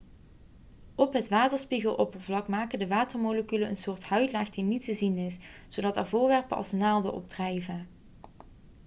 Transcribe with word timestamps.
op 0.95 1.13
het 1.13 1.29
waterspiegeloppervlak 1.29 2.47
maken 2.47 2.79
de 2.79 2.87
watermoleculen 2.87 3.69
een 3.69 3.77
soort 3.77 4.03
huidlaag 4.05 4.49
die 4.49 4.63
niet 4.63 4.83
te 4.85 4.93
zien 4.93 5.17
is 5.17 5.39
zodat 5.69 5.97
er 5.97 6.07
voorwerpen 6.07 6.57
als 6.57 6.71
naalden 6.71 7.13
op 7.13 7.27
drijven 7.27 7.87